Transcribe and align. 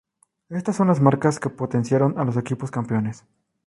Estas 0.49 0.77
son 0.77 0.87
las 0.87 0.99
marcas 0.99 1.39
que 1.39 1.51
potenciaron 1.51 2.17
a 2.17 2.23
los 2.23 2.35
equipos 2.35 2.71
campeones. 2.71 3.23